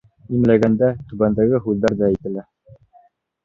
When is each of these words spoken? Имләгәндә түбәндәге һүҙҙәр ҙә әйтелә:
Имләгәндә 0.37 0.89
түбәндәге 1.11 1.61
һүҙҙәр 1.67 1.97
ҙә 2.03 2.11
әйтелә: 2.11 2.51